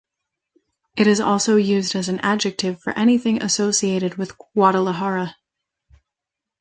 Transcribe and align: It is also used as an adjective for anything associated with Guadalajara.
It 0.95 1.05
is 1.05 1.19
also 1.19 1.57
used 1.57 1.93
as 1.95 2.09
an 2.09 2.19
adjective 2.21 2.81
for 2.81 2.91
anything 2.97 3.39
associated 3.43 4.15
with 4.15 4.33
Guadalajara. 4.55 5.35